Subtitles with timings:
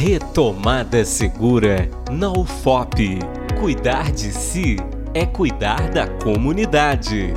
[0.00, 3.18] Retomada Segura na UFOP.
[3.58, 4.76] Cuidar de si
[5.12, 7.34] é cuidar da comunidade.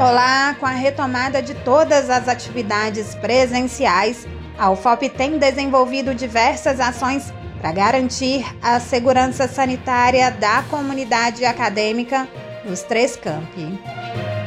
[0.00, 4.26] Olá, com a retomada de todas as atividades presenciais,
[4.58, 7.30] a UFOP tem desenvolvido diversas ações
[7.60, 12.26] para garantir a segurança sanitária da comunidade acadêmica
[12.64, 13.78] nos três campi.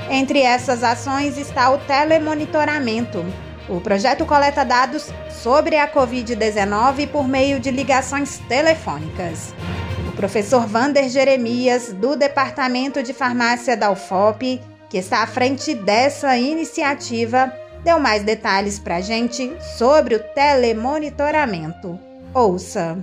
[0.10, 3.23] Entre essas ações está o telemonitoramento.
[3.71, 9.55] O projeto coleta dados sobre a Covid-19 por meio de ligações telefônicas.
[10.09, 16.38] O professor Vander Jeremias, do Departamento de Farmácia da UFOP, que está à frente dessa
[16.38, 17.49] iniciativa,
[17.81, 21.98] deu mais detalhes para a gente sobre o telemonitoramento.
[22.34, 22.98] Ouça!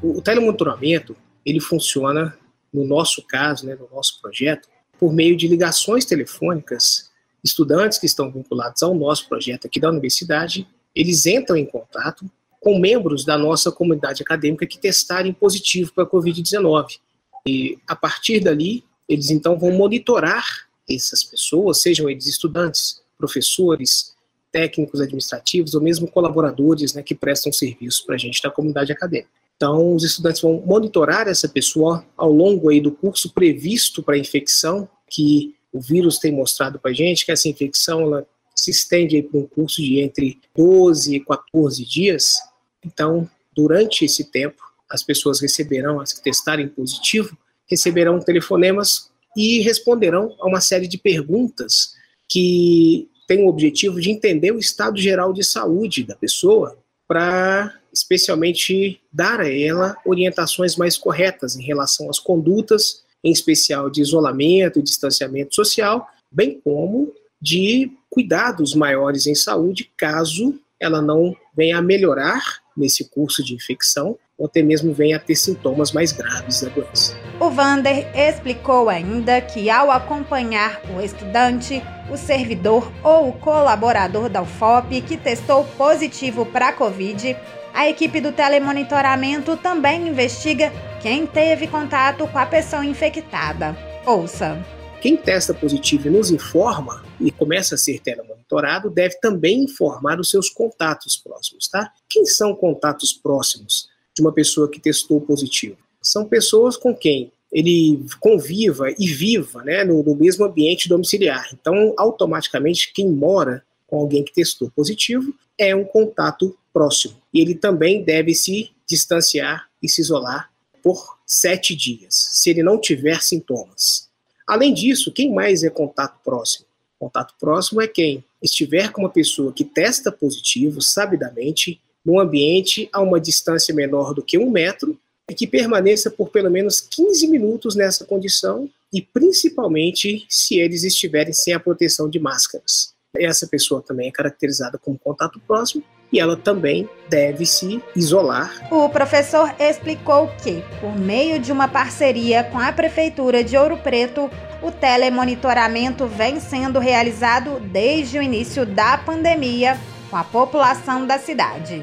[0.00, 2.38] O telemonitoramento ele funciona,
[2.72, 4.68] no nosso caso, né, no nosso projeto,
[5.00, 7.07] por meio de ligações telefônicas.
[7.48, 12.30] Estudantes que estão vinculados ao nosso projeto aqui da universidade, eles entram em contato
[12.60, 16.98] com membros da nossa comunidade acadêmica que testarem positivo para a Covid-19.
[17.46, 20.44] E a partir dali, eles então vão monitorar
[20.88, 24.14] essas pessoas, sejam eles estudantes, professores,
[24.52, 29.30] técnicos administrativos ou mesmo colaboradores né, que prestam serviço para a gente na comunidade acadêmica.
[29.56, 34.18] Então, os estudantes vão monitorar essa pessoa ao longo aí do curso previsto para a
[34.18, 39.22] infecção, que o vírus tem mostrado para a gente, que essa infecção ela se estende
[39.22, 42.38] para um curso de entre 12 e 14 dias.
[42.84, 50.34] Então, durante esse tempo, as pessoas receberão, as que testarem positivo, receberão telefonemas e responderão
[50.40, 51.94] a uma série de perguntas
[52.28, 59.00] que têm o objetivo de entender o estado geral de saúde da pessoa para especialmente
[59.12, 64.82] dar a ela orientações mais corretas em relação às condutas, em especial de isolamento e
[64.82, 72.40] distanciamento social, bem como de cuidados maiores em saúde caso ela não venha a melhorar
[72.76, 77.16] nesse curso de infecção ou até mesmo venha a ter sintomas mais graves da doença.
[77.40, 84.42] O Vander explicou ainda que ao acompanhar o estudante, o servidor ou o colaborador da
[84.42, 87.36] UFOP que testou positivo para a Covid,
[87.74, 90.72] a equipe do telemonitoramento também investiga
[91.02, 93.76] quem teve contato com a pessoa infectada.
[94.04, 94.64] Ouça.
[95.00, 100.28] Quem testa positivo e nos informa e começa a ser telemonitorado deve também informar os
[100.28, 101.92] seus contatos próximos, tá?
[102.08, 105.76] Quem são contatos próximos de uma pessoa que testou positivo?
[106.02, 111.48] São pessoas com quem ele conviva e viva né, no, no mesmo ambiente domiciliar.
[111.52, 117.14] Então, automaticamente, quem mora com alguém que testou positivo é um contato próximo.
[117.32, 120.50] E ele também deve se distanciar e se isolar
[120.88, 124.08] por sete dias, se ele não tiver sintomas.
[124.46, 126.64] Além disso, quem mais é contato próximo?
[126.98, 133.02] Contato próximo é quem estiver com uma pessoa que testa positivo, sabidamente, num ambiente a
[133.02, 134.98] uma distância menor do que um metro
[135.30, 141.34] e que permaneça por pelo menos 15 minutos nessa condição e principalmente se eles estiverem
[141.34, 142.94] sem a proteção de máscaras.
[143.14, 148.50] Essa pessoa também é caracterizada como contato próximo e ela também deve se isolar.
[148.70, 154.30] O professor explicou que, por meio de uma parceria com a Prefeitura de Ouro Preto,
[154.62, 159.78] o telemonitoramento vem sendo realizado desde o início da pandemia
[160.10, 161.82] com a população da cidade.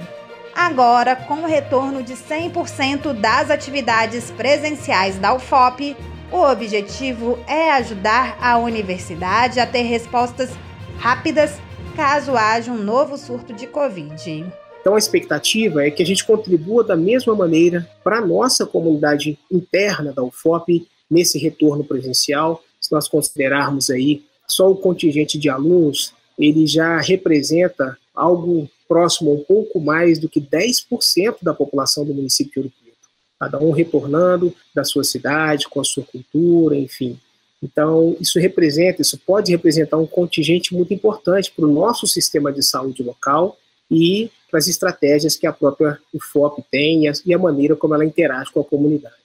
[0.55, 5.95] Agora, com o retorno de 100% das atividades presenciais da UFOP,
[6.31, 10.49] o objetivo é ajudar a universidade a ter respostas
[10.97, 11.59] rápidas
[11.95, 14.45] caso haja um novo surto de Covid.
[14.81, 19.39] Então a expectativa é que a gente contribua da mesma maneira para a nossa comunidade
[19.49, 22.61] interna da UFOP nesse retorno presencial.
[22.81, 29.43] Se nós considerarmos aí só o contingente de alunos, ele já representa algo próximo um
[29.43, 32.97] pouco mais do que 10% da população do município de Ouro Preto.
[33.39, 37.17] Cada um retornando da sua cidade, com a sua cultura, enfim.
[37.65, 42.61] Então, isso representa, isso pode representar um contingente muito importante para o nosso sistema de
[42.61, 43.57] saúde local
[43.89, 48.51] e para as estratégias que a própria UFOP tem e a maneira como ela interage
[48.51, 49.15] com a comunidade.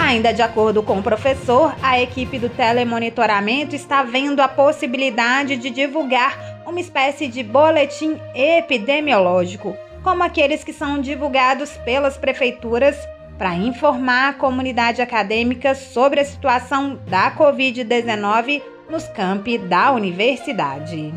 [0.00, 5.68] Ainda de acordo com o professor, a equipe do telemonitoramento está vendo a possibilidade de
[5.68, 12.96] divulgar uma espécie de boletim epidemiológico, como aqueles que são divulgados pelas prefeituras
[13.38, 21.12] para informar a comunidade acadêmica sobre a situação da Covid-19 nos campi da universidade.